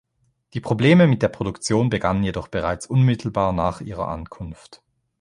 [0.55, 4.81] Die Probleme mit der Produktion begannen jedoch bereits unmittelbar nach ihrer Ankunft.